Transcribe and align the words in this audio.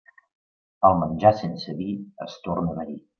El 0.89 0.95
menjar 1.01 1.33
sense 1.41 1.75
vi 1.83 1.91
es 2.27 2.39
torna 2.49 2.75
verí. 2.81 2.99